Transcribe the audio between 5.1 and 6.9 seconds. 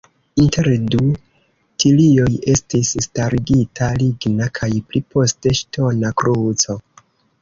poste ŝtona kruco.